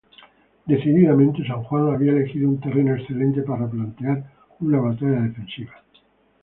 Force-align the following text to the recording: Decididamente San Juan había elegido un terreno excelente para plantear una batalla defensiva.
Decididamente 0.65 1.45
San 1.45 1.61
Juan 1.65 1.93
había 1.93 2.13
elegido 2.13 2.49
un 2.49 2.59
terreno 2.59 2.95
excelente 2.95 3.43
para 3.43 3.69
plantear 3.69 4.31
una 4.59 4.79
batalla 4.79 5.21
defensiva. 5.21 5.73